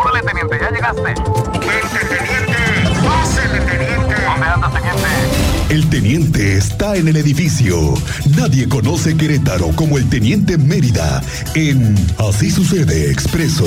Súbale, 0.00 0.22
teniente, 0.22 0.58
ya 0.58 0.70
llegaste. 0.70 1.02
¡Vente, 1.02 2.00
teniente! 2.08 3.06
¡Pásele, 3.06 3.60
teniente! 3.60 4.14
¿Dónde 4.24 4.46
andas, 4.46 4.72
teniente? 4.72 5.08
El 5.68 5.90
teniente 5.90 6.56
está 6.56 6.96
en 6.96 7.08
el 7.08 7.16
edificio. 7.16 7.94
Nadie 8.36 8.66
conoce 8.68 9.16
Querétaro 9.16 9.68
como 9.76 9.98
el 9.98 10.08
teniente 10.08 10.56
Mérida 10.56 11.22
en 11.54 11.94
Así 12.18 12.50
sucede 12.50 13.10
expreso. 13.10 13.66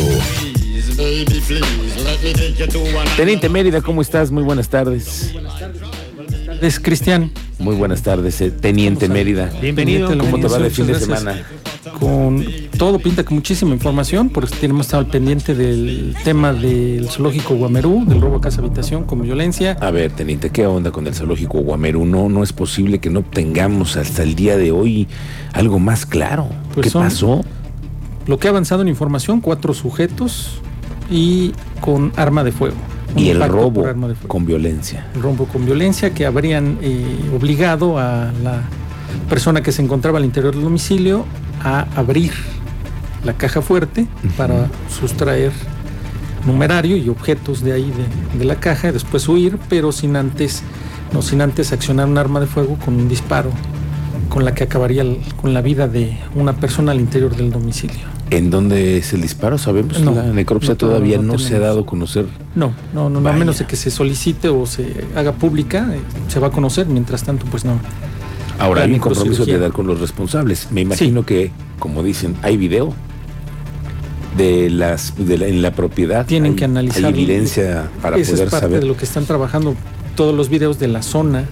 Teniente 3.15 3.49
Mérida, 3.49 3.81
¿cómo 3.81 4.01
estás? 4.01 4.31
Muy 4.31 4.43
buenas 4.43 4.69
tardes. 4.69 5.33
Es 6.61 6.79
Cristian. 6.79 7.31
Muy 7.59 7.75
buenas 7.75 8.01
tardes, 8.01 8.41
eh, 8.41 8.49
Teniente 8.51 9.07
Mérida. 9.07 9.51
Bienvenido. 9.61 10.07
¿Cómo 10.17 10.39
te 10.39 10.47
va 10.47 10.57
de 10.57 10.69
fin 10.71 10.87
de 10.87 10.99
semana? 10.99 11.43
Con 11.99 12.45
todo 12.77 12.97
pinta 12.99 13.23
con 13.25 13.35
muchísima 13.35 13.73
información, 13.73 14.29
porque 14.29 14.55
tenemos 14.55 14.85
estado 14.85 15.03
al 15.03 15.09
pendiente 15.09 15.53
del 15.53 16.15
tema 16.23 16.53
del 16.53 17.09
zoológico 17.09 17.55
Guamerú, 17.55 18.05
del 18.07 18.21
robo 18.21 18.37
a 18.37 18.41
casa 18.41 18.61
habitación 18.61 19.03
con 19.03 19.21
violencia. 19.21 19.77
A 19.81 19.91
ver, 19.91 20.11
Teniente, 20.11 20.49
¿qué 20.49 20.65
onda 20.65 20.91
con 20.91 21.05
el 21.07 21.13
zoológico 21.13 21.59
Guamerú? 21.59 22.05
No, 22.05 22.29
no 22.29 22.41
es 22.43 22.53
posible 22.53 22.99
que 22.99 23.09
no 23.09 23.19
obtengamos 23.19 23.97
hasta 23.97 24.23
el 24.23 24.35
día 24.35 24.55
de 24.57 24.71
hoy 24.71 25.07
algo 25.53 25.79
más 25.79 26.05
claro. 26.05 26.47
Pues 26.73 26.85
¿Qué 26.85 26.89
son- 26.89 27.03
pasó? 27.03 27.41
Lo 28.27 28.39
que 28.39 28.47
ha 28.47 28.51
avanzado 28.51 28.81
en 28.81 28.87
información, 28.87 29.41
cuatro 29.41 29.73
sujetos 29.73 30.61
y 31.11 31.51
con 31.81 32.13
arma 32.15 32.43
de 32.45 32.53
fuego. 32.53 32.77
Y 33.17 33.27
el 33.29 33.45
robo 33.47 33.85
con 34.27 34.45
violencia. 34.45 35.05
El 35.15 35.21
robo 35.21 35.45
con 35.45 35.65
violencia 35.65 36.13
que 36.13 36.25
habrían 36.25 36.77
eh, 36.81 37.05
obligado 37.35 37.99
a 37.99 38.31
la 38.41 38.63
persona 39.29 39.61
que 39.61 39.71
se 39.71 39.81
encontraba 39.83 40.17
al 40.17 40.25
interior 40.25 40.53
del 40.55 40.63
domicilio 40.63 41.25
a 41.61 41.87
abrir 41.95 42.31
la 43.23 43.33
caja 43.33 43.61
fuerte 43.61 44.07
para 44.37 44.67
sustraer 44.89 45.51
numerario 46.45 46.97
y 46.97 47.09
objetos 47.09 47.61
de 47.63 47.71
ahí 47.73 47.91
de, 48.33 48.37
de 48.39 48.45
la 48.45 48.55
caja 48.55 48.89
y 48.89 48.91
después 48.91 49.27
huir, 49.29 49.57
pero 49.69 49.91
sin 49.91 50.15
antes, 50.15 50.61
no 51.13 51.21
sin 51.21 51.41
antes 51.41 51.71
accionar 51.71 52.07
un 52.07 52.17
arma 52.17 52.39
de 52.39 52.47
fuego 52.47 52.77
con 52.83 52.95
un 52.95 53.07
disparo 53.07 53.49
con 54.29 54.43
la 54.45 54.53
que 54.53 54.63
acabaría 54.63 55.03
el- 55.03 55.19
con 55.41 55.53
la 55.53 55.61
vida 55.61 55.87
de 55.87 56.17
una 56.35 56.53
persona 56.53 56.91
al 56.91 56.99
interior 56.99 57.35
del 57.35 57.51
domicilio. 57.51 58.11
¿En 58.31 58.49
dónde 58.49 58.97
es 58.97 59.13
el 59.13 59.21
disparo? 59.21 59.57
¿Sabemos? 59.59 59.99
No, 60.01 60.11
la 60.11 60.23
necropsia 60.23 60.71
no, 60.71 60.77
todavía 60.77 61.17
no 61.17 61.33
no, 61.33 61.39
se 61.39 61.55
ha 61.55 61.59
dado 61.59 61.81
a 61.81 61.85
conocer. 61.85 62.25
No, 62.55 62.73
no, 62.93 63.09
no, 63.09 63.19
a 63.29 63.33
menos 63.33 63.59
de 63.59 63.65
que 63.65 63.75
se 63.75 63.91
solicite 63.91 64.49
o 64.49 64.65
se 64.65 65.05
haga 65.15 65.33
pública, 65.33 65.87
eh, 65.93 65.99
se 66.29 66.39
va 66.39 66.47
a 66.47 66.51
conocer, 66.51 66.87
mientras 66.87 67.23
tanto, 67.23 67.45
pues 67.45 67.63
no. 67.63 67.73
Ahora 68.63 68.83
hay 68.83 68.93
un 68.93 68.99
compromiso 68.99 69.45
de 69.45 69.59
dar 69.59 69.71
con 69.71 69.87
los 69.87 69.99
responsables. 69.99 70.71
Me 70.71 70.81
imagino 70.81 71.25
que, 71.25 71.51
como 71.79 72.01
dicen, 72.01 72.35
hay 72.43 72.55
video 72.55 72.93
de 74.37 74.69
las 74.69 75.13
de 75.17 75.37
la- 75.37 75.47
en 75.47 75.61
la 75.61 75.71
propiedad. 75.71 76.25
Tienen 76.25 76.51
Hay- 76.53 76.55
que 76.57 76.65
analizar. 76.65 77.03
Hay 77.05 77.11
evidencia 77.11 77.89
para 78.01 78.17
Esa 78.17 78.31
poder 78.31 78.45
es 78.45 78.51
parte 78.51 78.65
saber. 78.67 78.79
de 78.79 78.85
lo 78.87 78.95
que 78.97 79.03
están 79.05 79.25
trabajando 79.25 79.75
todos 80.15 80.35
los 80.35 80.49
videos 80.49 80.79
de 80.79 80.87
la 80.87 81.01
zona, 81.01 81.45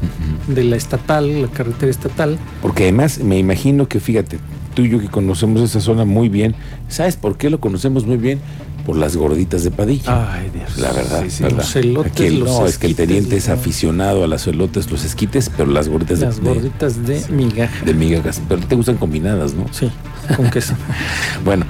de 0.47 0.63
la 0.63 0.75
estatal, 0.75 1.41
la 1.41 1.47
carretera 1.47 1.89
estatal. 1.91 2.37
Porque 2.61 2.83
además 2.83 3.19
me 3.19 3.37
imagino 3.37 3.87
que, 3.87 3.99
fíjate, 3.99 4.39
tú 4.73 4.83
y 4.83 4.89
yo 4.89 4.99
que 4.99 5.07
conocemos 5.09 5.61
esa 5.61 5.79
zona 5.81 6.05
muy 6.05 6.29
bien, 6.29 6.55
¿sabes 6.87 7.15
por 7.15 7.37
qué 7.37 7.49
lo 7.49 7.59
conocemos 7.59 8.05
muy 8.05 8.17
bien? 8.17 8.39
Por 8.85 8.95
las 8.97 9.15
gorditas 9.15 9.63
de 9.63 9.69
Padilla. 9.69 10.33
Ay, 10.33 10.49
Dios. 10.51 10.77
La 10.79 10.91
verdad, 10.91 11.21
Sí, 11.23 11.29
sí, 11.29 11.43
¿verdad? 11.43 11.57
Los 11.59 11.75
elotes, 11.75 12.11
Aquí 12.13 12.23
el- 12.25 12.39
los 12.39 12.49
no, 12.49 12.65
es 12.65 12.79
que 12.79 12.87
el 12.87 12.95
teniente 12.95 13.37
es 13.37 13.47
aficionado 13.49 14.23
a 14.23 14.27
las 14.27 14.47
elotes, 14.47 14.89
los 14.89 15.05
esquites, 15.05 15.51
pero 15.55 15.69
las 15.69 15.87
gorditas 15.87 16.19
de- 16.19 16.25
Las 16.25 16.41
de, 16.43 16.49
gorditas 16.53 17.05
de 17.05 17.21
migaja. 17.29 17.85
de 17.85 17.93
migajas. 17.93 18.41
Pero 18.49 18.61
te 18.61 18.73
gustan 18.75 18.97
combinadas, 18.97 19.53
¿no? 19.53 19.65
Sí, 19.71 19.91
con 20.35 20.49
queso. 20.49 20.73
Bueno, 21.45 21.65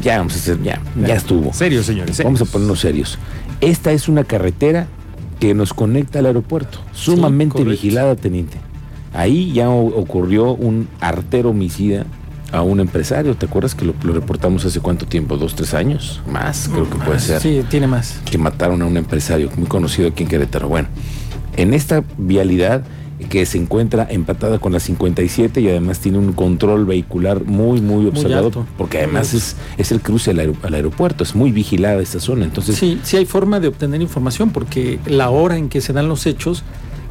ya 0.00 0.18
vamos 0.18 0.34
a 0.34 0.36
hacer, 0.36 0.62
ya, 0.62 0.80
ya 1.04 1.14
estuvo. 1.16 1.52
Serio, 1.52 1.82
señores. 1.82 2.22
Vamos 2.22 2.40
a 2.42 2.44
ponernos 2.44 2.78
serios. 2.78 3.18
Esta 3.60 3.90
es 3.90 4.08
una 4.08 4.22
carretera 4.22 4.86
que 5.42 5.54
nos 5.54 5.74
conecta 5.74 6.20
al 6.20 6.26
aeropuerto, 6.26 6.78
sumamente 6.92 7.64
vigilada, 7.64 8.14
teniente. 8.14 8.58
Ahí 9.12 9.52
ya 9.52 9.70
ocurrió 9.70 10.52
un 10.52 10.86
artero 11.00 11.50
homicida 11.50 12.06
a 12.52 12.62
un 12.62 12.78
empresario. 12.78 13.34
¿Te 13.34 13.46
acuerdas 13.46 13.74
que 13.74 13.84
lo, 13.84 13.92
lo 14.04 14.12
reportamos 14.12 14.64
hace 14.64 14.78
cuánto 14.78 15.04
tiempo? 15.04 15.36
¿Dos, 15.36 15.56
tres 15.56 15.74
años? 15.74 16.22
Más, 16.30 16.68
creo 16.72 16.88
que 16.88 16.96
puede 16.96 17.18
ser. 17.18 17.40
Sí, 17.40 17.64
tiene 17.68 17.88
más. 17.88 18.20
Que 18.24 18.38
mataron 18.38 18.82
a 18.82 18.86
un 18.86 18.96
empresario 18.96 19.50
muy 19.56 19.66
conocido 19.66 20.10
aquí 20.10 20.22
en 20.22 20.28
Querétaro. 20.28 20.68
Bueno, 20.68 20.86
en 21.56 21.74
esta 21.74 22.04
vialidad 22.18 22.84
que 23.22 23.44
se 23.46 23.58
encuentra 23.58 24.06
empatada 24.10 24.58
con 24.58 24.72
la 24.72 24.80
57 24.80 25.60
y 25.60 25.68
además 25.68 25.98
tiene 26.00 26.18
un 26.18 26.32
control 26.32 26.84
vehicular 26.86 27.44
muy, 27.44 27.80
muy 27.80 28.06
observado, 28.06 28.50
porque 28.78 28.98
además 28.98 29.34
es, 29.34 29.56
es 29.78 29.92
el 29.92 30.00
cruce 30.00 30.30
al, 30.32 30.38
aer- 30.40 30.54
al 30.62 30.74
aeropuerto, 30.74 31.24
es 31.24 31.34
muy 31.34 31.52
vigilada 31.52 32.00
esta 32.02 32.20
zona. 32.20 32.44
Entonces, 32.44 32.76
Sí, 32.76 33.00
sí 33.02 33.16
hay 33.16 33.24
forma 33.26 33.60
de 33.60 33.68
obtener 33.68 34.00
información 34.02 34.50
porque 34.50 34.98
la 35.06 35.30
hora 35.30 35.56
en 35.56 35.68
que 35.68 35.80
se 35.80 35.92
dan 35.92 36.08
los 36.08 36.26
hechos 36.26 36.62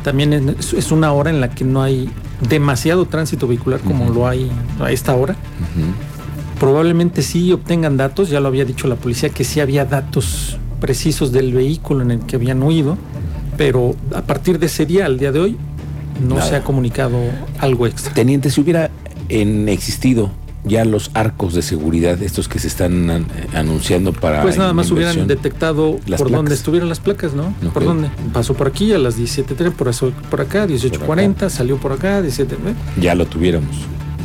también 0.04 0.34
es, 0.58 0.74
es 0.74 0.92
una 0.92 1.14
hora 1.14 1.30
en 1.30 1.42
la 1.42 1.52
que 1.52 1.64
no 1.64 1.84
hay 1.84 2.10
demasiado 2.50 3.06
tránsito 3.06 3.48
vehicular 3.48 3.80
como 3.82 4.10
lo 4.10 4.28
hay 4.28 4.50
a 4.80 4.92
esta 4.92 5.16
hora. 5.16 5.36
Probablemente 6.60 7.24
sí 7.24 7.52
obtengan 7.52 7.98
datos, 7.98 8.30
ya 8.30 8.40
lo 8.40 8.48
había 8.48 8.66
dicho 8.66 8.88
la 8.88 8.96
policía 8.96 9.30
que 9.30 9.44
sí 9.44 9.60
había 9.60 9.86
datos 9.86 10.58
precisos 10.80 11.32
del 11.32 11.54
vehículo 11.54 12.02
en 12.04 12.12
el 12.12 12.20
que 12.22 12.36
habían 12.36 12.62
huido, 12.62 12.98
pero 13.58 13.96
a 14.16 14.22
partir 14.22 14.60
de 14.60 14.68
ese 14.68 14.86
día, 14.86 15.06
al 15.08 15.18
día 15.18 15.32
de 15.32 15.40
hoy, 15.40 15.58
no 16.20 16.36
Nada. 16.36 16.48
se 16.50 16.56
ha 16.56 16.64
comunicado 16.64 17.18
algo 17.60 17.88
extra. 17.88 18.14
Teniente, 18.14 18.50
si 18.50 18.62
hubiera 18.62 18.90
en, 19.30 19.70
existido 19.70 20.32
ya 20.64 20.86
los 20.86 21.10
arcos 21.16 21.56
de 21.56 21.64
seguridad, 21.64 22.22
estos 22.22 22.48
que 22.48 22.60
se 22.60 22.68
están 22.68 23.10
an- 23.10 23.26
anunciando 23.56 24.14
para. 24.14 24.44
Pues 24.44 24.58
nada 24.58 24.74
más 24.74 24.92
hubieran 24.92 25.26
detectado 25.28 25.98
por 25.98 26.18
dónde 26.30 26.30
placas. 26.30 26.52
estuvieron 26.54 26.88
las 26.90 27.00
placas, 27.00 27.34
¿no? 27.34 27.54
¿Por 27.74 27.84
dónde? 27.84 28.10
Pasó 28.32 28.54
por 28.54 28.68
aquí 28.68 28.94
a 28.94 29.00
las 29.00 29.18
17.3, 29.18 29.72
por, 29.72 29.88
eso- 29.88 30.12
por 30.30 30.40
acá, 30.42 30.68
18.40, 30.68 31.50
salió 31.50 31.78
por 31.78 31.94
acá, 31.94 32.22
17. 32.22 32.56
Ya 33.00 33.16
lo 33.16 33.26
tuviéramos. 33.26 33.76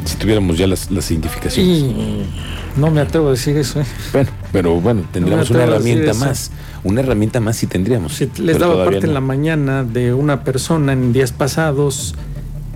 Si 0.07 0.17
tuviéramos 0.17 0.57
ya 0.57 0.67
las, 0.67 0.91
las 0.91 1.11
identificaciones. 1.11 1.79
Y 1.79 1.95
no 2.77 2.91
me 2.91 3.01
atrevo 3.01 3.29
a 3.29 3.31
decir 3.33 3.57
eso. 3.57 3.81
¿eh? 3.81 3.85
Bueno, 4.13 4.31
pero 4.53 4.81
bueno, 4.81 5.03
tendríamos 5.13 5.51
una 5.51 5.65
herramienta 5.65 6.15
más. 6.15 6.51
Una 6.85 7.01
herramienta 7.01 7.41
más 7.41 7.57
sí 7.57 7.67
tendríamos. 7.67 8.15
Sí, 8.15 8.31
les 8.39 8.59
daba 8.59 8.85
parte 8.85 9.07
en 9.07 9.15
la 9.15 9.21
mañana 9.21 9.83
de 9.85 10.15
una 10.15 10.45
persona 10.45 10.93
en 10.93 11.13
días 11.13 11.33
pasados 11.33 12.15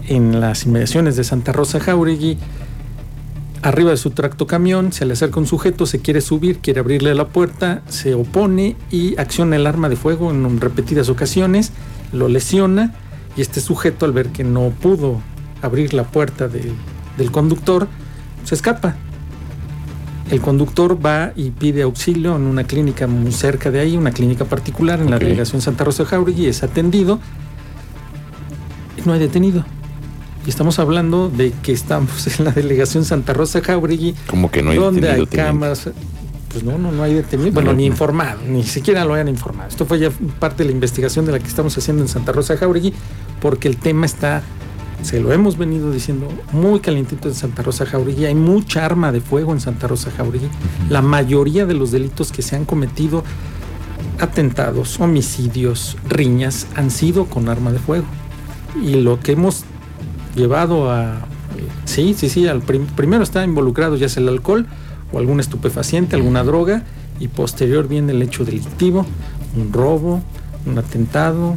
en 0.09 0.41
las 0.41 0.65
inmediaciones 0.67 1.15
de 1.17 1.23
Santa 1.25 1.53
Rosa 1.53 1.79
Jauregui. 1.81 2.37
Arriba 3.62 3.91
de 3.91 3.99
su 3.99 4.11
tractocamión 4.11 4.91
se 4.91 5.05
le 5.05 5.12
acerca 5.12 5.39
un 5.39 5.47
sujeto, 5.47 5.85
se 5.85 6.01
quiere 6.01 6.23
subir, 6.23 6.59
quiere 6.61 6.81
abrirle 6.81 7.15
la 7.15 7.29
puerta, 7.29 7.83
se 7.89 8.15
opone 8.15 8.75
y 8.91 9.19
acciona 9.21 9.57
el 9.57 9.67
arma 9.67 9.91
de 9.91 9.97
fuego 9.97 10.31
en 10.31 10.61
repetidas 10.61 11.11
ocasiones, 11.11 11.71
lo 12.12 12.29
lesiona 12.29 12.95
y 13.37 13.43
este 13.43 13.61
sujeto 13.61 14.07
al 14.07 14.12
ver 14.12 14.29
que 14.29 14.45
no 14.45 14.71
pudo 14.71 15.21
abrir 15.61 15.93
la 15.93 16.05
puerta 16.05 16.49
del- 16.49 16.73
del 17.20 17.31
conductor, 17.31 17.86
se 18.44 18.54
escapa. 18.54 18.97
El 20.31 20.41
conductor 20.41 20.98
va 21.04 21.32
y 21.36 21.50
pide 21.50 21.82
auxilio 21.82 22.36
en 22.36 22.42
una 22.42 22.64
clínica 22.64 23.06
muy 23.06 23.32
cerca 23.32 23.70
de 23.70 23.81
ahí, 23.81 23.97
una 23.97 24.10
clínica 24.12 24.44
particular 24.44 25.00
en 25.00 25.10
la 25.10 25.19
delegación 25.19 25.60
Santa 25.60 25.84
Rosa 25.84 26.04
de 26.04 26.08
Jauregui, 26.08 26.47
es 26.47 26.62
atendido 26.62 27.19
y 28.97 29.06
no 29.06 29.12
hay 29.12 29.19
detenido. 29.20 29.64
Y 30.47 30.50
estamos 30.50 30.78
hablando 30.78 31.28
de 31.28 31.53
que 31.62 31.72
estamos 31.72 32.26
en 32.38 32.47
la 32.47 32.53
delegación 32.53 33.04
Santa 33.04 33.32
Rosa 33.34 33.60
Jauregui, 33.60 34.14
Como 34.28 34.50
que 34.50 34.62
no 34.62 34.70
hay 34.70 34.78
donde 34.78 35.10
hay 35.10 35.26
cámaras. 35.26 35.91
Pues 36.50 36.64
no, 36.64 36.78
no, 36.78 36.91
no 36.91 37.02
hay 37.04 37.14
detenido. 37.14 37.52
Bueno, 37.52 37.70
No, 37.72 37.76
ni 37.76 37.84
no. 37.87 37.92
informado, 37.92 38.41
ni 38.48 38.64
siquiera 38.64 39.04
lo 39.04 39.14
hayan 39.14 39.28
informado. 39.28 39.69
Esto 39.69 39.84
fue 39.84 39.98
ya 39.98 40.10
parte 40.38 40.58
de 40.58 40.70
la 40.70 40.72
investigación 40.72 41.26
de 41.26 41.32
la 41.32 41.38
que 41.38 41.47
estamos 41.47 41.76
haciendo 41.76 42.02
en 42.02 42.08
Santa 42.08 42.32
Rosa 42.32 42.56
Jauregui, 42.56 42.92
porque 43.41 43.69
el 43.69 43.76
tema 43.76 44.06
está, 44.06 44.42
se 45.03 45.21
lo 45.21 45.33
hemos 45.33 45.56
venido 45.56 45.91
diciendo, 45.91 46.28
muy 46.53 46.81
calientito 46.81 47.28
en 47.28 47.34
Santa 47.34 47.62
Rosa 47.62 47.87
Jauregui. 47.87 48.27
Hay 48.27 48.34
mucha 48.34 48.84
arma 48.84 49.12
de 49.12 49.21
fuego 49.21 49.53
en 49.53 49.61
Santa 49.61 49.87
Rosa 49.88 50.11
Jauregui. 50.11 50.49
La 50.88 51.03
mayoría 51.03 51.66
de 51.66 51.75
los 51.75 51.91
delitos 51.91 52.33
que 52.33 52.43
se 52.43 52.56
han 52.56 52.65
cometido, 52.65 53.25
atentados, 54.19 55.00
homicidios, 55.00 55.97
riñas, 56.08 56.67
han 56.75 56.91
sido 56.91 57.26
con 57.26 57.49
arma 57.49 57.73
de 57.73 57.79
fuego. 57.79 58.05
Y 58.82 58.97
lo 58.97 59.20
que 59.20 59.32
hemos 59.32 59.64
llevado 60.37 60.91
a... 60.91 61.26
Sí, 61.85 62.14
sí, 62.17 62.29
sí, 62.29 62.47
al 62.47 62.61
prim- 62.62 62.87
primero 62.87 63.23
está 63.23 63.43
involucrado 63.44 63.97
ya 63.97 64.08
sea 64.08 64.23
el 64.23 64.29
alcohol 64.29 64.67
o 65.12 65.19
algún 65.19 65.41
estupefaciente, 65.41 66.14
alguna 66.14 66.44
droga, 66.44 66.85
y 67.19 67.29
posterior 67.29 67.88
viene 67.88 68.12
el 68.12 68.23
hecho 68.23 68.44
delictivo, 68.44 69.05
un 69.56 69.73
robo, 69.73 70.23
un 70.67 70.79
atentado, 70.79 71.56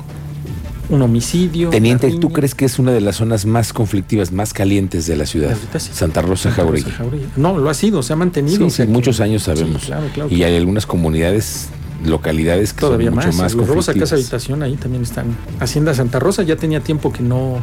un 0.90 1.02
homicidio. 1.02 1.70
Teniente, 1.70 2.12
¿tú 2.20 2.32
crees 2.32 2.56
que 2.56 2.66
es 2.66 2.80
una 2.80 2.92
de 2.92 3.02
las 3.02 3.18
zonas 3.18 3.46
más 3.46 3.74
conflictivas, 3.74 4.32
más 4.32 4.54
calientes 4.54 5.08
de 5.08 5.16
la 5.16 5.26
ciudad? 5.26 5.52
Ahorita 5.54 5.80
sí. 5.80 5.92
Santa 5.94 6.22
Rosa 6.22 6.52
Jauregui. 6.52 6.92
No, 7.36 7.58
lo 7.58 7.70
ha 7.70 7.74
sido, 7.74 8.04
se 8.04 8.14
ha 8.14 8.16
mantenido. 8.16 8.58
Sí, 8.58 8.64
o 8.64 8.70
sea 8.70 8.86
muchos 8.86 9.20
años 9.20 9.44
sabemos. 9.44 9.86
Claro, 9.86 10.08
claro. 10.14 10.30
Y 10.30 10.44
hay 10.44 10.56
algunas 10.56 10.86
comunidades, 10.86 11.70
localidades 12.06 12.74
que 12.74 12.82
Todavía 12.82 13.08
son 13.08 13.16
mucho 13.16 13.28
más. 13.30 13.38
más, 13.38 13.54
Los 13.54 13.68
robos 13.68 13.90
a 13.90 13.94
casa 13.94 14.16
habitación 14.16 14.64
ahí 14.64 14.76
también 14.76 15.04
están. 15.04 15.36
Hacienda 15.60 15.94
Santa 15.94 16.20
Rosa 16.20 16.44
ya 16.44 16.56
tenía 16.56 16.82
tiempo 16.82 17.12
que 17.12 17.24
no, 17.24 17.60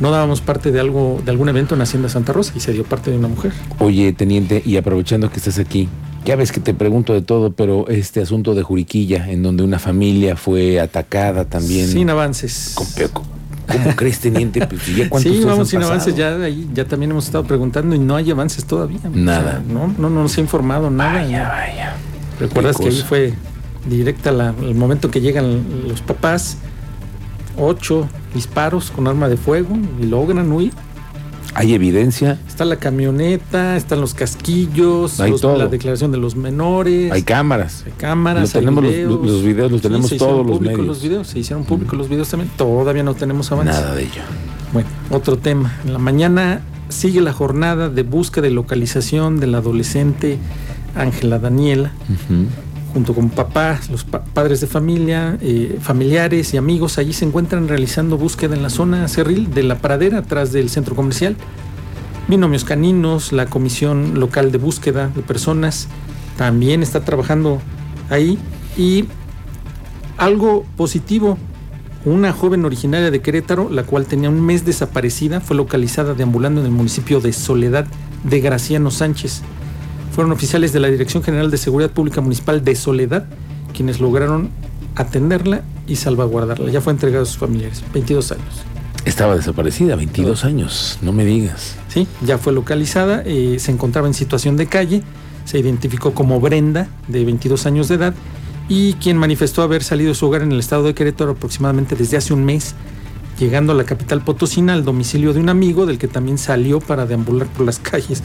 no 0.00 0.10
dábamos 0.10 0.40
parte 0.40 0.72
de 0.72 0.80
algo, 0.80 1.20
de 1.24 1.30
algún 1.30 1.48
evento 1.48 1.74
en 1.74 1.82
Hacienda 1.82 2.08
Santa 2.08 2.32
Rosa 2.32 2.52
y 2.56 2.60
se 2.60 2.72
dio 2.72 2.84
parte 2.84 3.10
de 3.10 3.18
una 3.18 3.28
mujer. 3.28 3.52
Oye, 3.78 4.12
teniente, 4.12 4.62
y 4.64 4.76
aprovechando 4.76 5.30
que 5.30 5.36
estás 5.36 5.58
aquí, 5.58 5.88
Ya 6.26 6.34
ves 6.36 6.50
que 6.52 6.60
te 6.60 6.74
pregunto 6.74 7.12
de 7.12 7.22
todo, 7.22 7.52
pero 7.52 7.86
este 7.88 8.20
asunto 8.20 8.54
de 8.54 8.62
Juriquilla, 8.62 9.30
en 9.30 9.42
donde 9.44 9.62
una 9.62 9.78
familia 9.78 10.36
fue 10.36 10.80
atacada 10.80 11.44
también. 11.44 11.88
Sin 11.88 12.10
avances. 12.10 12.72
Con- 12.74 12.86
pero, 12.96 13.10
¿Cómo 13.12 13.96
crees, 13.96 14.18
teniente? 14.20 14.66
Pues, 14.66 14.86
¿ya 14.96 15.08
cuántos 15.08 15.32
Sí, 15.32 15.44
vamos 15.44 15.68
sin 15.68 15.78
pasado? 15.80 15.92
avances. 15.94 16.16
Ya, 16.16 16.34
ahí, 16.42 16.68
ya 16.74 16.84
también 16.84 17.12
hemos 17.12 17.26
estado 17.26 17.44
preguntando 17.44 17.94
y 17.94 17.98
no 18.00 18.16
hay 18.16 18.30
avances 18.30 18.64
todavía. 18.64 18.98
O 18.98 19.02
sea, 19.02 19.10
Nada. 19.12 19.62
no, 19.68 19.86
no, 19.98 20.10
no 20.10 20.22
nos 20.22 20.36
ha 20.36 20.40
informado 20.40 20.90
nada. 20.90 21.12
Vaya, 21.22 21.48
vaya. 21.48 21.94
Recuerdas 22.40 22.76
que 22.76 22.88
ahí 22.88 23.04
fue 23.08 23.34
directa 23.88 24.32
la- 24.32 24.52
el 24.62 24.74
momento 24.74 25.10
que 25.12 25.20
llegan 25.20 25.62
los 25.88 26.00
papás, 26.00 26.58
ocho 27.56 28.08
disparos 28.34 28.90
con 28.90 29.06
arma 29.06 29.28
de 29.28 29.36
fuego 29.36 29.76
y 30.00 30.06
logran 30.06 30.50
huir. 30.50 30.72
¿Hay 31.58 31.72
evidencia? 31.74 32.38
Está 32.46 32.64
la 32.66 32.76
camioneta, 32.76 33.76
están 33.76 34.00
los 34.00 34.12
casquillos, 34.14 35.18
los- 35.18 35.42
la 35.42 35.66
declaración 35.68 36.12
de 36.12 36.18
los 36.18 36.36
menores, 36.36 37.10
Hay 37.12 37.22
cámaras. 37.22 37.82
hay 37.86 37.92
cámaras, 37.92 38.42
Lo 38.54 38.58
hay 38.58 38.64
tenemos 38.64 38.84
los- 38.84 38.92
videos. 38.92 39.26
los 39.26 39.42
videos, 39.42 39.72
los 39.72 39.80
tenemos 39.82 40.08
se 40.10 40.16
todos 40.18 40.46
los 40.46 40.60
medios. 40.60 40.86
los 40.86 41.02
videos, 41.02 41.28
se 41.28 41.38
hicieron 41.38 41.64
públicos 41.64 41.96
los 41.98 42.08
videos 42.08 42.28
también. 42.28 42.50
Todavía 42.56 43.02
no 43.02 43.14
tenemos 43.14 43.50
avances. 43.52 43.74
Nada 43.74 43.94
de 43.94 44.02
ello. 44.02 44.22
Bueno, 44.72 44.88
otro 45.10 45.38
tema. 45.38 45.74
En 45.86 45.92
la 45.94 45.98
mañana 45.98 46.60
sigue 46.90 47.20
la 47.22 47.32
jornada 47.32 47.88
de 47.88 48.02
búsqueda 48.02 48.46
y 48.48 48.50
localización 48.50 49.40
de 49.40 49.46
la 49.46 49.58
adolescente 49.58 50.38
Ángela 50.94 51.38
Daniela. 51.38 51.92
Junto 52.96 53.12
con 53.14 53.28
papás, 53.28 53.90
los 53.90 54.04
pa- 54.04 54.24
padres 54.24 54.62
de 54.62 54.66
familia, 54.66 55.36
eh, 55.42 55.76
familiares 55.82 56.54
y 56.54 56.56
amigos. 56.56 56.96
Allí 56.96 57.12
se 57.12 57.26
encuentran 57.26 57.68
realizando 57.68 58.16
búsqueda 58.16 58.56
en 58.56 58.62
la 58.62 58.70
zona 58.70 59.06
cerril 59.08 59.52
de 59.52 59.64
la 59.64 59.80
pradera, 59.80 60.20
atrás 60.20 60.50
del 60.50 60.70
centro 60.70 60.96
comercial. 60.96 61.36
Binomios 62.26 62.64
caninos, 62.64 63.32
la 63.32 63.44
Comisión 63.44 64.18
Local 64.18 64.50
de 64.50 64.56
Búsqueda 64.56 65.08
de 65.14 65.20
Personas 65.20 65.88
también 66.38 66.82
está 66.82 67.04
trabajando 67.04 67.60
ahí. 68.08 68.38
Y 68.78 69.04
algo 70.16 70.64
positivo, 70.78 71.36
una 72.06 72.32
joven 72.32 72.64
originaria 72.64 73.10
de 73.10 73.20
Querétaro, 73.20 73.68
la 73.68 73.82
cual 73.82 74.06
tenía 74.06 74.30
un 74.30 74.40
mes 74.40 74.64
desaparecida, 74.64 75.40
fue 75.42 75.54
localizada 75.54 76.14
deambulando 76.14 76.60
en 76.62 76.66
el 76.68 76.72
municipio 76.72 77.20
de 77.20 77.34
Soledad 77.34 77.84
de 78.24 78.40
Graciano 78.40 78.90
Sánchez. 78.90 79.42
Fueron 80.16 80.32
oficiales 80.32 80.72
de 80.72 80.80
la 80.80 80.88
Dirección 80.88 81.22
General 81.22 81.50
de 81.50 81.58
Seguridad 81.58 81.90
Pública 81.90 82.22
Municipal 82.22 82.64
de 82.64 82.74
Soledad 82.74 83.26
quienes 83.74 84.00
lograron 84.00 84.48
atenderla 84.94 85.60
y 85.86 85.96
salvaguardarla. 85.96 86.70
Ya 86.70 86.80
fue 86.80 86.94
entregada 86.94 87.24
a 87.24 87.26
sus 87.26 87.36
familiares, 87.36 87.84
22 87.92 88.32
años. 88.32 88.62
Estaba 89.04 89.36
desaparecida, 89.36 89.94
22 89.94 90.46
años, 90.46 90.98
no 91.02 91.12
me 91.12 91.26
digas. 91.26 91.76
Sí, 91.88 92.08
ya 92.24 92.38
fue 92.38 92.54
localizada, 92.54 93.24
eh, 93.26 93.58
se 93.58 93.70
encontraba 93.72 94.06
en 94.06 94.14
situación 94.14 94.56
de 94.56 94.64
calle, 94.64 95.02
se 95.44 95.58
identificó 95.58 96.14
como 96.14 96.40
Brenda, 96.40 96.88
de 97.08 97.22
22 97.26 97.66
años 97.66 97.88
de 97.88 97.96
edad, 97.96 98.14
y 98.70 98.94
quien 98.94 99.18
manifestó 99.18 99.60
haber 99.60 99.84
salido 99.84 100.08
de 100.08 100.14
su 100.14 100.24
hogar 100.24 100.40
en 100.40 100.50
el 100.50 100.60
estado 100.60 100.84
de 100.84 100.94
Querétaro 100.94 101.32
aproximadamente 101.32 101.94
desde 101.94 102.16
hace 102.16 102.32
un 102.32 102.42
mes, 102.42 102.74
llegando 103.38 103.72
a 103.72 103.74
la 103.74 103.84
capital 103.84 104.22
potosina 104.22 104.72
al 104.72 104.82
domicilio 104.82 105.34
de 105.34 105.40
un 105.40 105.50
amigo 105.50 105.84
del 105.84 105.98
que 105.98 106.08
también 106.08 106.38
salió 106.38 106.80
para 106.80 107.04
deambular 107.04 107.48
por 107.48 107.66
las 107.66 107.78
calles. 107.78 108.22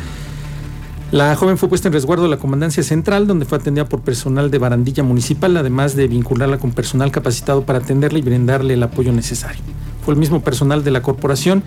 La 1.12 1.36
joven 1.36 1.58
fue 1.58 1.68
puesta 1.68 1.90
en 1.90 1.94
resguardo 1.94 2.24
de 2.24 2.30
la 2.30 2.38
Comandancia 2.38 2.84
Central, 2.84 3.28
donde 3.28 3.46
fue 3.46 3.58
atendida 3.58 3.84
por 3.84 4.00
personal 4.00 4.50
de 4.50 4.58
barandilla 4.58 5.04
municipal, 5.04 5.58
además 5.58 5.94
de 5.96 6.08
vincularla 6.08 6.58
con 6.58 6.72
personal 6.72 7.12
capacitado 7.12 7.66
para 7.66 7.80
atenderla 7.80 8.20
y 8.20 8.22
brindarle 8.22 8.76
el 8.76 8.84
apoyo 8.84 9.12
necesario. 9.12 9.62
Fue 10.06 10.14
el 10.14 10.20
mismo 10.20 10.42
personal 10.42 10.86
de 10.86 10.92
la 10.92 11.02
corporación 11.02 11.64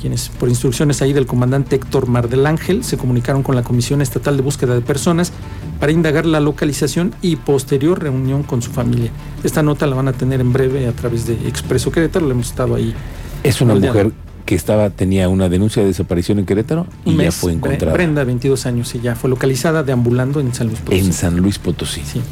quienes 0.00 0.28
por 0.28 0.48
instrucciones 0.48 1.02
ahí 1.02 1.12
del 1.12 1.26
comandante 1.26 1.76
Héctor 1.76 2.06
Mar 2.06 2.28
del 2.28 2.46
Ángel 2.46 2.84
se 2.84 2.96
comunicaron 2.96 3.42
con 3.42 3.56
la 3.56 3.62
Comisión 3.62 4.00
Estatal 4.00 4.36
de 4.36 4.42
Búsqueda 4.42 4.74
de 4.74 4.80
Personas 4.80 5.32
para 5.80 5.92
indagar 5.92 6.24
la 6.24 6.40
localización 6.40 7.14
y 7.20 7.36
posterior 7.36 8.00
reunión 8.00 8.42
con 8.42 8.62
su 8.62 8.70
familia. 8.70 9.10
Esta 9.42 9.62
nota 9.62 9.86
la 9.86 9.96
van 9.96 10.08
a 10.08 10.12
tener 10.12 10.40
en 10.40 10.52
breve 10.52 10.86
a 10.86 10.92
través 10.92 11.26
de 11.26 11.34
Expreso 11.48 11.90
Querétaro, 11.90 12.26
le 12.26 12.32
hemos 12.32 12.46
estado 12.46 12.74
ahí 12.74 12.94
Es 13.42 13.60
una 13.60 13.74
mujer 13.74 14.12
que 14.48 14.54
estaba 14.54 14.88
tenía 14.88 15.28
una 15.28 15.50
denuncia 15.50 15.82
de 15.82 15.88
desaparición 15.88 16.38
en 16.38 16.46
Querétaro 16.46 16.86
y 17.04 17.10
un 17.10 17.16
ya 17.18 17.24
mes. 17.24 17.34
fue 17.34 17.52
encontrada 17.52 17.92
Brenda, 17.92 18.24
22 18.24 18.64
años, 18.64 18.94
y 18.94 19.00
ya 19.00 19.14
fue 19.14 19.28
localizada 19.28 19.82
deambulando 19.82 20.40
en 20.40 20.54
San 20.54 20.68
Luis 20.68 20.80
Potosí. 20.80 21.04
en 21.04 21.12
San 21.12 21.36
Luis 21.36 21.58
Potosí. 21.58 22.00
Sí. 22.02 22.22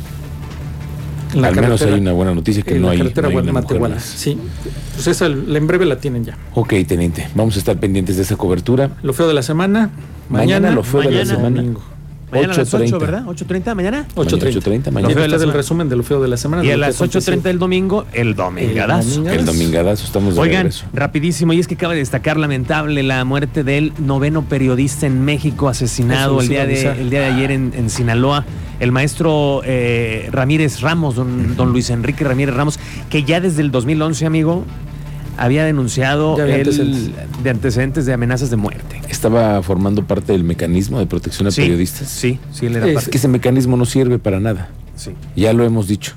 En 1.34 1.44
Al 1.44 1.54
menos 1.54 1.82
hay 1.82 1.92
una 2.00 2.12
buena 2.12 2.34
noticia 2.34 2.62
que 2.62 2.76
en 2.76 2.80
no 2.80 2.86
la 2.86 2.92
hay, 2.94 2.98
carretera 3.00 3.28
no 3.28 3.38
hay 3.38 3.76
una. 3.76 4.00
Sí, 4.00 4.38
pues 4.94 5.06
esa 5.08 5.28
la- 5.28 5.58
en 5.58 5.66
breve 5.66 5.84
la 5.84 5.98
tienen 5.98 6.24
ya. 6.24 6.38
Ok, 6.54 6.72
teniente, 6.88 7.28
vamos 7.34 7.56
a 7.56 7.58
estar 7.58 7.76
pendientes 7.78 8.16
de 8.16 8.22
esa 8.22 8.36
cobertura. 8.36 8.92
Lo 9.02 9.12
feo 9.12 9.28
de 9.28 9.34
la 9.34 9.42
semana, 9.42 9.90
Mañana, 10.30 10.70
mañana, 10.70 10.70
lo 10.70 10.82
feo 10.84 11.00
de 11.00 11.10
la 11.10 11.10
mañana. 11.18 11.34
semana. 11.36 11.56
domingo. 11.60 11.82
Mañana 12.32 12.54
a 12.54 12.56
las 12.56 12.74
8, 12.74 12.84
8:30. 12.86 12.98
¿verdad? 12.98 13.24
8.30 13.26 13.74
mañana. 13.74 14.06
8.30. 14.16 14.60
8:30 14.60 14.90
Mañana 14.90 15.14
de 15.22 15.28
la 15.28 15.36
el 15.36 15.52
resumen 15.52 15.88
de 15.88 15.96
lo 15.96 16.02
feo 16.02 16.20
de 16.20 16.28
la 16.28 16.36
semana. 16.36 16.64
Y 16.64 16.70
a 16.72 16.76
las 16.76 17.00
8.30 17.00 17.04
aconteció. 17.04 17.42
del 17.42 17.58
domingo, 17.58 18.06
el 18.12 18.34
domingadazo. 18.34 19.08
domingo. 19.10 19.30
El 19.30 19.44
domingadazo 19.46 20.04
estamos 20.06 20.34
de 20.34 20.40
Oigan, 20.40 20.56
regreso. 20.64 20.86
rapidísimo, 20.92 21.52
y 21.52 21.60
es 21.60 21.68
que 21.68 21.74
acaba 21.74 21.92
de 21.92 22.00
destacar 22.00 22.36
lamentable 22.36 23.02
la 23.04 23.24
muerte 23.24 23.62
del 23.62 23.92
noveno 23.98 24.42
periodista 24.42 25.06
en 25.06 25.24
México 25.24 25.68
asesinado 25.68 26.40
el 26.40 26.48
día, 26.48 26.66
de, 26.66 26.86
el 27.00 27.10
día 27.10 27.20
de 27.20 27.26
ayer 27.26 27.50
en, 27.52 27.72
en 27.76 27.90
Sinaloa. 27.90 28.44
El 28.80 28.92
maestro 28.92 29.62
eh, 29.64 30.28
Ramírez 30.32 30.80
Ramos, 30.80 31.14
don, 31.14 31.56
don 31.56 31.70
Luis 31.72 31.90
Enrique 31.90 32.24
Ramírez 32.24 32.54
Ramos, 32.54 32.78
que 33.08 33.22
ya 33.22 33.40
desde 33.40 33.62
el 33.62 33.70
2011, 33.70 34.26
amigo, 34.26 34.64
había 35.38 35.64
denunciado 35.64 36.32
había 36.32 36.56
el- 36.56 36.60
antecedentes. 36.62 37.10
de 37.42 37.50
antecedentes 37.50 38.06
de 38.06 38.12
amenazas 38.12 38.50
de 38.50 38.56
muerte. 38.56 39.00
Estaba 39.26 39.60
formando 39.62 40.04
parte 40.04 40.32
del 40.32 40.44
mecanismo 40.44 41.00
de 41.00 41.06
protección 41.06 41.48
a 41.48 41.50
Sí, 41.50 41.62
periodistas. 41.62 42.08
Sí, 42.08 42.38
sí, 42.52 42.66
él 42.66 42.76
era 42.76 42.86
Es 42.86 42.94
parte. 42.94 43.10
Que 43.10 43.18
ese 43.18 43.26
mecanismo 43.28 43.76
no 43.76 43.84
sirve 43.84 44.18
para 44.20 44.38
nada. 44.38 44.68
Sí. 44.94 45.10
Ya 45.34 45.52
lo 45.52 45.64
hemos 45.64 45.88
dicho. 45.88 46.14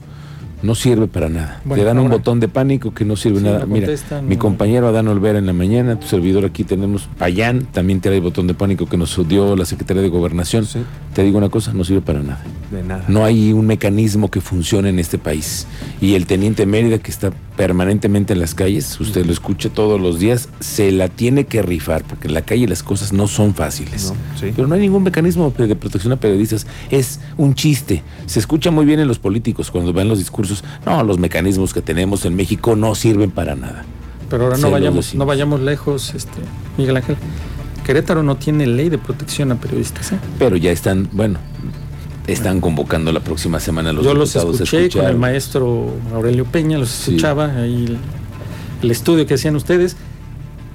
No 0.61 0.75
sirve 0.75 1.07
para 1.07 1.27
nada. 1.29 1.61
Bueno, 1.63 1.81
Te 1.81 1.87
dan 1.87 1.99
un 1.99 2.09
botón 2.09 2.39
de 2.39 2.49
pánico 2.49 2.93
que 2.93 3.05
no 3.05 3.15
sirve 3.15 3.39
Sí, 3.39 3.45
nada. 3.45 3.59
no 3.59 3.67
Mira, 3.67 3.87
mi 4.27 4.35
compañero 4.35 4.89
Adán 4.89 5.07
Olvera 5.07 5.39
en 5.39 5.45
la 5.47 5.53
mañana, 5.53 5.97
tu 5.99 6.05
servidor 6.05 6.43
aquí 6.45 6.65
tenemos 6.65 7.07
Payán, 7.17 7.65
también 7.71 8.01
trae 8.01 8.19
botón 8.19 8.45
de 8.45 8.53
pánico 8.53 8.85
que 8.87 8.97
nos 8.97 9.17
dio 9.27 9.55
la 9.55 9.65
Secretaría 9.65 10.03
de 10.03 10.09
Gobernación. 10.09 10.65
Sí. 10.65 10.79
Te 11.19 11.25
digo 11.25 11.37
una 11.37 11.49
cosa, 11.49 11.73
no 11.73 11.83
sirve 11.83 11.99
para 11.99 12.21
nada. 12.21 12.41
De 12.71 12.81
nada. 12.81 13.03
No 13.09 13.25
hay 13.25 13.51
un 13.51 13.67
mecanismo 13.67 14.31
que 14.31 14.39
funcione 14.39 14.87
en 14.87 14.99
este 14.99 15.17
país. 15.17 15.67
Y 15.99 16.13
el 16.13 16.25
teniente 16.25 16.65
Mérida, 16.65 16.97
que 16.99 17.11
está 17.11 17.31
permanentemente 17.57 18.31
en 18.31 18.39
las 18.39 18.55
calles, 18.55 18.97
usted 19.01 19.25
lo 19.25 19.33
escucha 19.33 19.67
todos 19.67 19.99
los 19.99 20.17
días, 20.17 20.47
se 20.61 20.93
la 20.93 21.09
tiene 21.09 21.43
que 21.43 21.61
rifar, 21.61 22.05
porque 22.05 22.29
en 22.29 22.35
la 22.35 22.43
calle 22.43 22.69
las 22.69 22.83
cosas 22.83 23.11
no 23.11 23.27
son 23.27 23.53
fáciles. 23.53 24.13
No, 24.13 24.39
sí. 24.39 24.53
Pero 24.55 24.69
no 24.69 24.75
hay 24.75 24.79
ningún 24.79 25.03
mecanismo 25.03 25.53
de 25.57 25.75
protección 25.75 26.13
a 26.13 26.15
periodistas. 26.15 26.65
Es 26.89 27.19
un 27.35 27.53
chiste. 27.53 28.01
Se 28.25 28.39
escucha 28.39 28.71
muy 28.71 28.85
bien 28.85 29.01
en 29.01 29.09
los 29.09 29.19
políticos 29.19 29.71
cuando 29.71 29.91
ven 29.91 30.07
los 30.07 30.19
discursos. 30.19 30.63
No, 30.85 31.03
los 31.03 31.19
mecanismos 31.19 31.73
que 31.73 31.81
tenemos 31.81 32.23
en 32.23 32.33
México 32.37 32.77
no 32.77 32.95
sirven 32.95 33.29
para 33.29 33.55
nada. 33.55 33.83
Pero 34.29 34.45
ahora 34.45 34.57
no 34.57 34.71
vayamos, 34.71 35.13
no 35.15 35.25
vayamos 35.25 35.59
lejos, 35.59 36.13
este, 36.15 36.39
Miguel 36.77 36.95
Ángel. 36.95 37.17
Querétaro 37.89 38.21
no 38.21 38.37
tiene 38.37 38.67
ley 38.67 38.87
de 38.89 38.99
protección 38.99 39.51
a 39.51 39.55
periodistas. 39.55 40.11
¿eh? 40.11 40.19
Pero 40.37 40.55
ya 40.55 40.71
están, 40.71 41.09
bueno, 41.11 41.39
están 42.27 42.61
convocando 42.61 43.11
la 43.11 43.19
próxima 43.19 43.59
semana 43.59 43.89
a 43.89 43.93
los 43.93 44.05
Yo 44.05 44.13
los 44.13 44.35
escuché 44.35 44.91
con 44.91 45.05
el 45.07 45.17
maestro 45.17 45.89
Aurelio 46.13 46.45
Peña, 46.45 46.77
los 46.77 46.89
Sí. 46.89 47.15
escuchaba 47.15 47.47
ahí 47.55 47.85
el, 47.85 47.97
el 48.83 48.91
estudio 48.91 49.25
que 49.25 49.33
hacían 49.33 49.55
ustedes. 49.55 49.97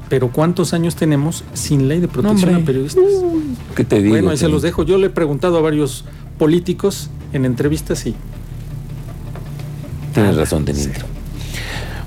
Pero 0.08 0.32
¿cuántos 0.32 0.74
años 0.74 0.96
tenemos 0.96 1.44
sin 1.52 1.86
ley 1.86 2.00
de 2.00 2.08
protección 2.08 2.52
a 2.56 2.64
periodistas? 2.64 3.04
¿Qué 3.76 3.84
te 3.84 4.02
digo? 4.02 4.16
bueno, 4.16 4.30
ahí 4.30 4.36
se 4.36 4.48
los 4.48 4.62
dejo. 4.62 4.82
Yo 4.82 4.98
le 4.98 5.06
he 5.06 5.10
preguntado 5.10 5.56
a 5.58 5.60
varios 5.60 6.04
políticos 6.36 7.10
en 7.32 7.44
entrevistas 7.44 8.04
y 8.06 8.16
Tienes 10.14 10.34
razón, 10.34 10.64
teniente. 10.64 10.98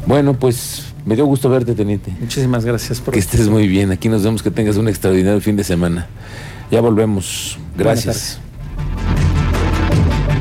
Bueno, 0.05 0.33
pues 0.33 0.83
me 1.07 1.15
dio 1.15 1.25
gusto 1.25 1.49
verte, 1.49 1.73
teniente. 1.73 2.13
muchísimas 2.19 2.65
gracias 2.65 2.99
por 2.99 3.13
Que 3.13 3.19
estés 3.21 3.47
muy 3.47 3.65
bien. 3.69 3.91
Aquí 3.91 4.09
nos 4.09 4.23
vemos 4.23 4.43
que 4.43 4.51
tengas 4.51 4.75
un 4.75 4.89
extraordinario 4.89 5.39
fin 5.39 5.55
de 5.55 5.63
semana. 5.63 6.07
Ya 6.69 6.81
volvemos. 6.81 7.57
Gracias. 7.77 8.41